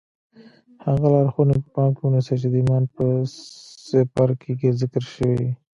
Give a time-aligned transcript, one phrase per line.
[0.85, 3.05] هغه لارښوونې په پام کې ونيسئ چې د ايمان په
[3.87, 5.49] څپرکي کې ذکر شوې.